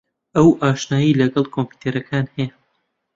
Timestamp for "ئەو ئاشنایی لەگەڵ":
0.35-1.45